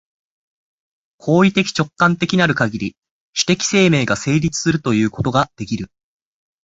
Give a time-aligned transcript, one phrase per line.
[1.19, 2.95] 行為的直観的なるかぎり、
[3.35, 5.91] 種的生命が成立するということができる。